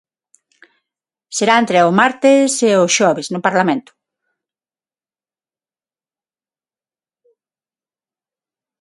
Será 1.37 1.55
entre 1.61 1.77
o 1.89 1.91
martes 2.01 2.49
e 2.69 2.71
o 2.83 2.85
xoves 2.97 3.27
no 3.33 3.43
Parlamento. 3.47 3.91